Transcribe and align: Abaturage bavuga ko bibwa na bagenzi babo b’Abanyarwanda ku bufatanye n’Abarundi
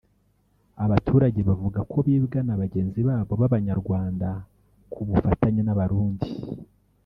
Abaturage 0.85 1.39
bavuga 1.49 1.79
ko 1.91 1.97
bibwa 2.05 2.39
na 2.47 2.55
bagenzi 2.61 2.99
babo 3.07 3.33
b’Abanyarwanda 3.41 4.29
ku 4.91 4.99
bufatanye 5.07 5.61
n’Abarundi 5.63 6.27